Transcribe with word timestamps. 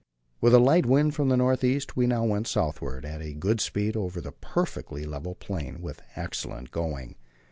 With 0.41 0.55
a 0.55 0.59
light 0.59 0.87
wind 0.87 1.13
from 1.13 1.29
the 1.29 1.37
north 1.37 1.63
east, 1.63 1.95
we 1.95 2.07
now 2.07 2.23
went 2.25 2.47
southward 2.47 3.05
at 3.05 3.21
a 3.21 3.35
good 3.35 3.61
speed 3.61 3.95
over 3.95 4.19
the 4.19 4.31
perfectly 4.31 5.05
level 5.05 5.35
plain, 5.35 5.79
with 5.79 6.01
excellent 6.15 6.71
going. 6.71 7.17